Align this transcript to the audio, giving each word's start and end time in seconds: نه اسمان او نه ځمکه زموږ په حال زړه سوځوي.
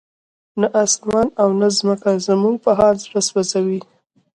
نه 0.59 0.67
اسمان 0.83 1.27
او 1.41 1.49
نه 1.59 1.67
ځمکه 1.77 2.09
زموږ 2.27 2.55
په 2.65 2.71
حال 2.77 2.95
زړه 3.05 3.21
سوځوي. 3.29 3.79